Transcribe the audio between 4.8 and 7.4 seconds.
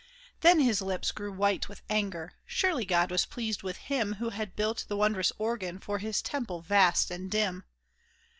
the wondrous organ for His temple vast and